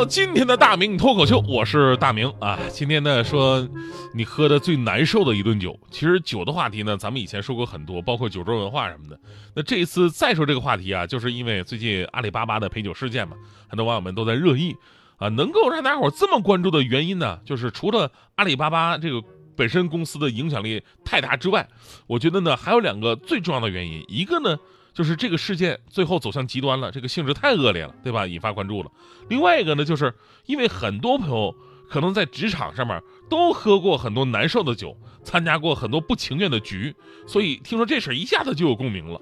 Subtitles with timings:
[0.00, 2.58] 到今天的大明脱口秀，我是大明啊。
[2.70, 3.68] 今天呢，说
[4.14, 5.78] 你喝的最难受的一顿酒。
[5.90, 9.20] 其实酒的话题呢，咱们以前说过很多，包括酒桌文化什么的。
[9.54, 13.36] 那这一次再说这个话题啊，就是因为最近阿里巴巴的陪酒事件嘛，
[13.68, 14.74] 很多网友们都在热议
[15.18, 15.28] 啊。
[15.28, 19.22] 能够让大家伙这么关注的原因呢，就是除了阿里巴巴这个
[19.54, 21.68] 本身公司的影响力太大之外，
[22.06, 24.02] 我觉得呢，还有两个最重要的原因。
[24.08, 24.56] 一个呢。
[25.00, 28.26] 就是这个事件最后走向极端了，这个性质太恶劣了，对吧？
[28.26, 28.90] 引发关注了。
[29.30, 30.14] 另外一个呢，就是
[30.44, 31.56] 因为很多朋友
[31.88, 36.94] 可能在职场上面都喝过很多难受的酒，参加过很多不情愿的局，
[37.26, 39.18] 所以听说这事儿一下子就有共鸣了。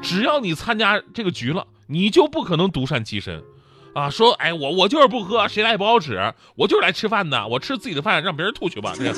[0.00, 3.42] 只要你参加这个局了，你就不可能独善其身，
[3.96, 9.10] 啊，说哎我我就是不喝，谁来也不好使，我就是来吃饭的，我吃自己的饭让别人吐去吧，这个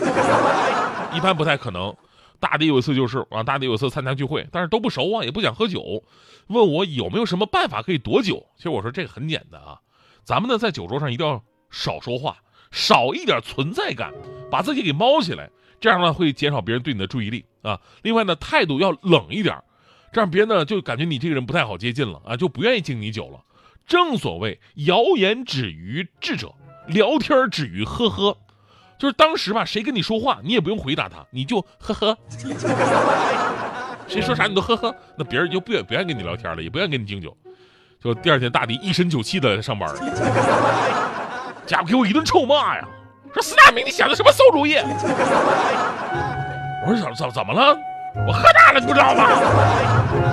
[1.14, 1.94] 一般不太可能。
[2.42, 6.02] 大抵有一次就是啊，大抵有一次参加聚会，但是都不熟啊，也不想喝酒，
[6.48, 8.44] 问我有没有什么办法可以躲酒。
[8.56, 9.78] 其实我说这个很简单啊，
[10.24, 12.38] 咱们呢在酒桌上一定要少说话，
[12.72, 14.12] 少一点存在感，
[14.50, 15.48] 把自己给猫起来，
[15.80, 17.80] 这样呢会减少别人对你的注意力啊。
[18.02, 19.56] 另外呢态度要冷一点，
[20.12, 23.40] 这样别人呢就感觉你这个人不太好接近了啊，就不愿意敬你酒了。
[23.86, 26.52] 正所谓谣言止于智者，
[26.88, 28.36] 聊天止于呵呵。
[29.02, 32.16] 就是当时吧，谁跟你说话，你也不用回答他，你就呵呵。
[34.06, 37.36] 谁说啥你都呵呵，那别人就不愿不愿意跟你聊天了，也不愿意跟你敬酒。
[38.00, 39.92] 就第二天大迪一身酒气的上班，
[41.66, 42.84] 家伙给我一顿臭骂呀，
[43.34, 44.76] 说四大明你想的什么馊主意？
[46.86, 47.76] 我说怎怎怎么了？
[48.24, 49.24] 我喝大了你不知道吗？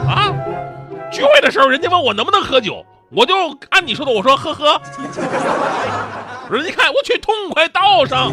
[0.07, 0.31] 啊，
[1.11, 3.33] 聚会的时候人家问我能不能喝酒，我就
[3.71, 4.79] 按你说的我说呵呵。
[6.49, 8.31] 人家看我去，痛快倒上。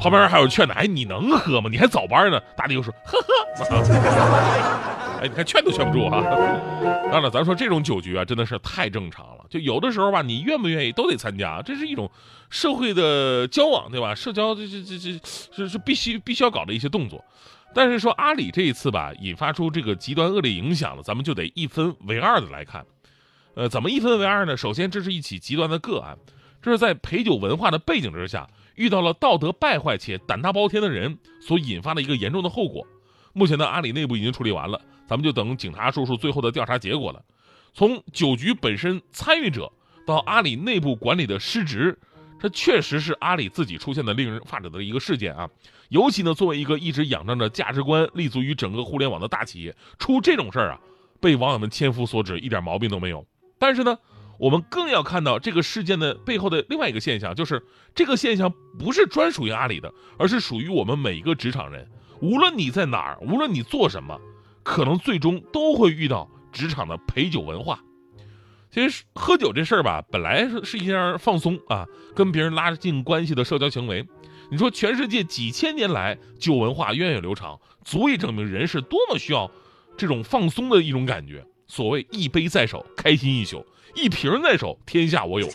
[0.00, 1.68] 旁边还有劝的，哎，你能喝吗？
[1.70, 2.40] 你还早班呢。
[2.56, 3.26] 大弟又说，呵呵。
[5.20, 6.22] 哎，你看劝都劝不住哈。
[6.82, 9.44] 当然了，咱说这种酒局啊，真的是太正常了。
[9.50, 12.10] 就有的时候吧，你愿不愿意都得参加，这是一种
[12.48, 14.14] 社会的交往，对吧？
[14.14, 15.20] 社交这这这这
[15.54, 17.22] 是是必须必须要搞的一些动作。
[17.74, 22.82] 但是说阿里这一次吧，引发出这个极端恶劣影响了，咱们就得一分为二的来看。
[23.54, 24.56] 呃，怎么一分为二呢？
[24.56, 26.16] 首先，这是一起极端的个案，
[26.62, 32.86] 这是在陪酒文化的背景之下，遇到了道德败坏且胆大包天的人所引发的一个严重的后果。
[33.32, 37.22] 目前呢，阿里内部已经处理完了，咱们就等警察叔叔最后的调查结果了。
[37.72, 39.70] 从酒局本身参与者
[40.06, 41.98] 到阿里内部管理的失职，
[42.40, 45.48] 这确实是阿里自己出现的令人发指的一个事件啊！
[45.88, 50.80] 尤其呢，作为一个一直仰仗着价值观立足于整个互联网的大企业，出这种事儿啊，
[51.20, 53.24] 被网友们千夫所指，一点毛病都没有。
[53.60, 53.98] 但是呢，
[54.38, 57.62] 我们更要看到这个事件的背后的另外一个现象，就是
[57.94, 61.86] 这个现象不是专属于阿里的，而是属于我们每一个职场人。
[62.20, 64.18] 无论你在哪儿，无论你做什么，
[64.62, 67.78] 可能最终都会遇到职场的陪酒文化。
[68.70, 74.06] 其实喝酒这事儿吧，本来是是一件放松啊，跟别人拉近关系的社交行为。
[74.50, 79.50] 你说全世界几千年来酒文化源远流长，足以证明人是多么需要
[79.98, 81.44] 这种放松的一种感觉。
[81.70, 83.64] 所谓一杯在手，开心一宿；
[83.94, 85.48] 一瓶在手，天下我有。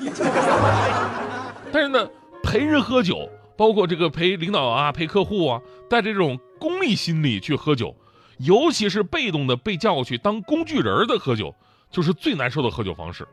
[1.74, 2.08] 但是呢，
[2.42, 7.94] 陪人喝酒，包括这个陪领导啊、陪客户啊，带着这种功利心理去喝酒，
[8.38, 11.54] 尤其是被动的被叫过去当工具人的喝酒，
[11.92, 13.28] 就是最难受的喝酒方式。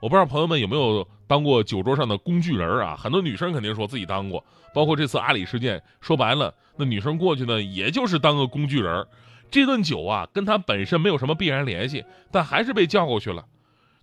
[0.00, 2.96] 我不知道朋友们有没有当过酒桌上的工具人啊？
[2.96, 4.42] 很多女生肯定说自己当过，
[4.74, 9.06] 包括这次阿里事件，说白了，那女生过去呢，也就是当个工具人。
[9.52, 13.44] 这顿酒啊，跟他本身没有什么必然联系，但还是被叫过去了。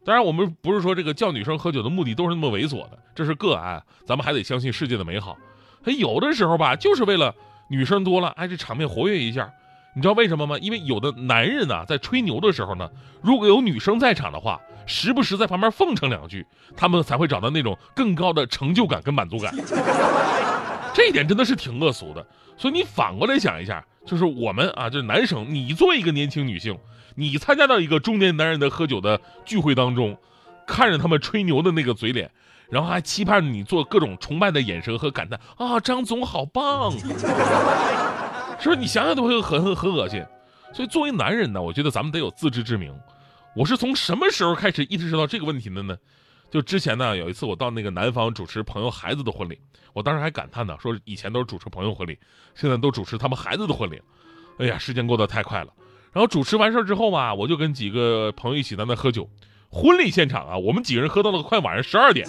[0.06, 5.36] 当然，我们不是说这个叫女生喝酒的目的都是那么猥琐的，这是个案，咱们还得相信世界的美好。
[5.84, 7.34] 他有的时候吧，就是为了
[7.70, 9.52] 女生多了，哎，这场面活跃一下。
[9.96, 10.56] 你知道为什么吗？
[10.60, 12.88] 因为有的男人呢，在吹牛的时候呢，
[13.22, 16.46] 如果有女生在场的话，时不时在旁边奉承两句，
[16.78, 19.52] 他们才会找到那种更高的成就感跟满足感。
[21.00, 22.26] 这一点真的是挺恶俗的。
[22.58, 23.86] 所以你反过来想一下。
[24.06, 26.76] 就是我们啊，就是男生，你作为一个年轻女性，
[27.16, 30.18] 你参加到一个中年男人的喝酒的聚会当中，
[30.66, 32.32] 看着他们吹牛的那个嘴脸，
[32.72, 36.92] 然后还期盼着你做各种崇拜的眼神和感叹啊，张总好棒，
[38.58, 38.76] 是不是？
[38.78, 40.26] 你想想都会很很很恶心。
[40.74, 42.92] 所以作为男人呢，我觉得咱们得有自知之明。
[43.56, 45.96] 我是从什么时候开始意识到这个问题的呢？
[46.52, 49.60] 就之前呢，有一次我到那个南方主持朋友孩子的婚礼，
[49.94, 52.18] 我当时还感叹呢，说以前都是主持朋友婚礼，
[52.56, 54.02] 现在都主持他们孩子的婚礼。
[54.58, 55.72] 哎呀，时间过得太快了。
[56.12, 59.30] 然后主持完事儿之后吧，我就跟几个朋友一起在那喝酒。
[59.70, 62.28] 婚礼现场啊，我们几个人喝到了快晚上十二点，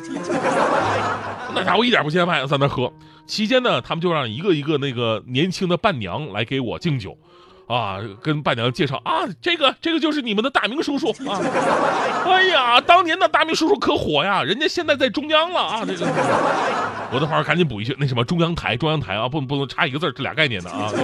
[1.54, 2.92] 那家伙一点不见外，在那喝。
[3.26, 7.16] 期间呢，他们就让一个一个那个年轻的伴娘来给我敬酒，
[7.70, 11.40] 啊，跟伴娘介绍啊，这个这个就是你们的大明叔叔啊。
[12.26, 15.84] 哎呀，当年的大明叔叔可火呀，人家现在在中央了啊。
[15.86, 16.06] 这个，
[17.12, 20.88] 我的话赶紧补一句，那什么中央台，中央台啊，不能不能差一个字，这俩概念的啊。
[20.90, 21.02] 这个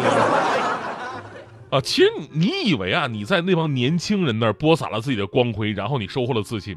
[1.70, 6.76] 啊，其实你以为啊，你在那帮年轻人那儿播撒了自己的光辉，然后你收获了自信。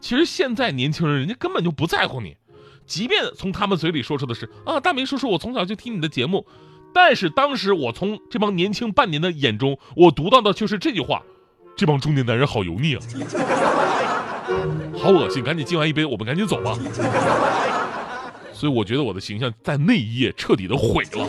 [0.00, 2.36] 其实现在年轻人，人家根本就不在乎你，
[2.86, 6.46] 即便从他们嘴里说出的是啊，大明叔叔，我从小就听你的节目，
[6.92, 11.22] 但是当时我从这帮年轻半年的眼中，我读到的就是这句话：
[11.76, 13.00] 这帮中年男人好油腻啊，
[14.98, 16.76] 好恶心，赶紧敬完一杯，我们赶紧走吧。
[18.52, 21.26] 所以我觉得我的形象在那一夜彻底的毁了。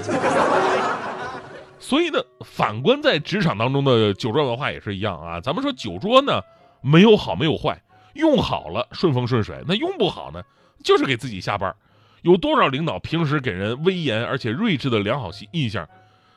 [1.80, 5.40] 所以呢，反观在职场当中的酒桌文化也是一样啊。
[5.40, 6.42] 咱们说酒桌呢，
[6.82, 7.82] 没有好没有坏，
[8.16, 10.42] 用好了顺风顺水，那用不好呢，
[10.84, 11.74] 就是给自己下绊。
[12.22, 15.88] 有多少领导平时给人威严而且睿智的良好印象，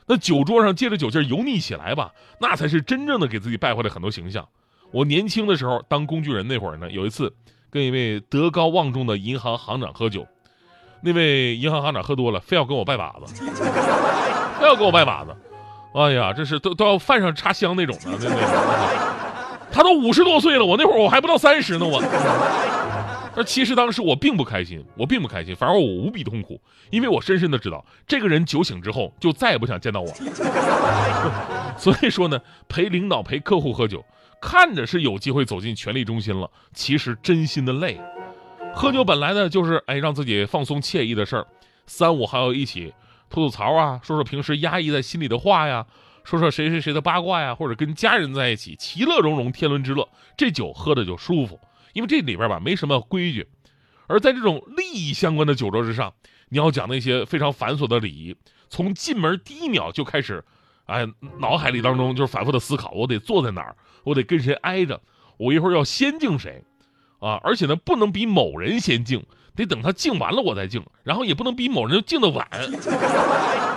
[0.07, 4.47] 那酒桌上借着酒劲油腻起来吧，那才是真正的给自己败坏了很多形象。
[4.91, 7.35] 我年轻的时候当工具人那会儿呢，有一次
[7.71, 10.27] 跟一位德高望重的银行行长喝酒，
[11.03, 13.45] 那位银行行长喝多了，非要跟我拜把子。
[14.61, 15.37] 非要跟我拜把子，
[15.95, 22.01] 哎呀，这是都都要饭上插香那种的，那那，他都五十多岁了，我那会儿我还不到三十呢，我。
[23.37, 26.61] 那其实当时我并不开心，我并不开心，反而我无比痛苦，
[26.91, 30.09] 因为我深深的知道，这个人酒醒之后就再也不想见到我。
[31.77, 34.05] 所以说呢，陪领导陪客户喝酒，
[34.41, 38.01] 看着是有机会走进权力中心了，其实真心的累。
[38.73, 41.47] 喝酒本来呢就是哎让自己放松惬意的事儿，
[41.87, 42.95] 三五好友一起。
[43.31, 45.85] 吐吐槽啊，说说平时压抑在心里的话呀，
[46.23, 51.59] 说说谁谁谁的八卦呀，或者跟家人在一起其乐融融，天伦之乐，这酒喝的就舒服。
[51.95, 53.49] 因为这里边吧没什么规矩，
[54.07, 56.13] 而在这种利益相关的酒桌之上，
[56.51, 58.37] 你要讲那些非常繁琐的礼仪，
[58.69, 60.45] 从进门第一秒就开始，
[60.85, 61.07] 哎，
[61.39, 65.01] 脑海里当中就是反复的思考，我得坐在哪儿，我得跟谁挨着，
[65.39, 66.63] 我一会儿要先敬谁，
[67.21, 69.25] 啊，而且呢不能比某人先敬。
[69.57, 72.45] 得等他敬完了我再敬，然后也不能比某人敬的晚。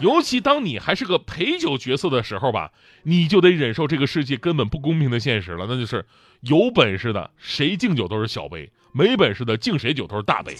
[0.00, 2.70] 尤其当你还是个陪酒角色的时候吧，
[3.02, 6.04] 你就得忍受这个世界根本不公平的现实了，那就是
[6.40, 10.56] 有本事的谁敬酒都是小杯，没本事的敬谁酒都是大杯。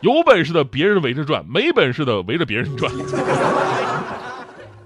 [0.00, 2.90] 有本事的别人围着转，没本事的围着别人转。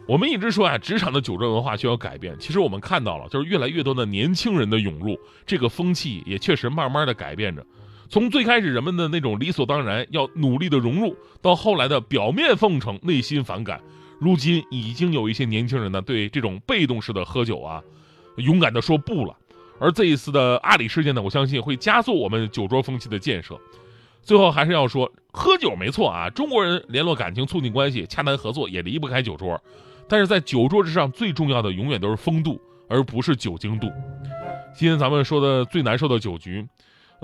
[0.06, 2.36] 我们一直说啊，职场的酒桌文化需要改变。
[2.40, 5.16] 其实我们看到了，就是越来越多的年轻人的涌入，
[5.46, 7.64] 这个风气也确实慢慢的改变着。
[8.08, 13.80] 从最开始人们的那种理所当然要努力的融入，到后来的表面奉承内心反感，
[14.20, 17.82] 如今已经有一些年轻人呢对这种被动式的喝酒啊，
[18.36, 19.36] 勇敢的说不了。
[19.80, 23.58] 而这一次的阿里事件呢，我相信会加速我们酒桌风气的建设。
[24.22, 29.60] 最后还是要说，喝酒没错啊，中国人联络感情、促进关系、洽谈合作也离不开酒桌。
[30.08, 33.90] 但是在酒桌之上，最重要的永远都是风度，而不是酒精度。
[34.74, 36.64] 今天咱们说的最难受的酒局。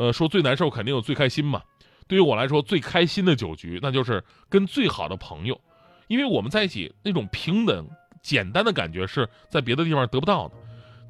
[0.00, 1.60] 呃，说最难受肯定有最开心嘛。
[2.08, 5.60] 对于我来说，最开心的酒局，那就是跟最好的朋友，
[6.08, 7.86] 因为我们在一起那种平等、
[8.22, 10.54] 简单的感觉是在别的地方得不到的。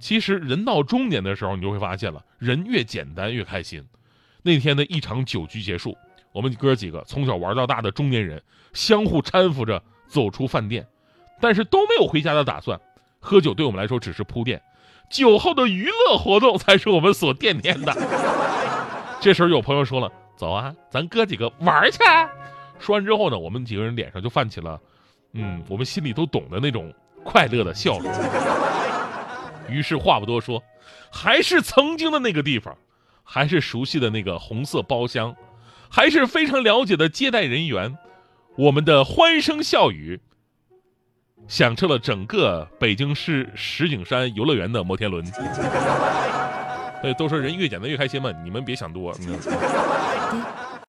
[0.00, 3.80] 其实人到中年的时候，你就会发现了，人越简单越开心。
[4.42, 5.96] 那天的一场酒局结束，
[6.32, 8.42] 我们哥几个从小玩到大的中年人，
[8.72, 10.84] 相互搀扶着走出饭店，
[11.40, 12.80] 但是都没有回家的打算。
[13.20, 14.60] 喝酒对我们来说只是铺垫，
[15.08, 18.49] 酒后的娱乐活动才是我们所惦念的。
[19.20, 21.98] 这时候有朋友说了：“走啊，咱哥几个玩去。”
[22.80, 24.80] 说完之后呢，我们几个人脸上就泛起了，
[25.34, 28.10] 嗯，我们心里都懂的那种快乐的笑容。
[29.68, 30.62] 于是话不多说，
[31.12, 32.74] 还是曾经的那个地方，
[33.22, 35.36] 还是熟悉的那个红色包厢，
[35.90, 37.98] 还是非常了解的接待人员，
[38.56, 40.18] 我们的欢声笑语，
[41.46, 45.22] 响彻了整个北京市石景山游乐园的摩天轮。
[47.02, 49.14] 对，都说人越简单越开心嘛，你们别想多。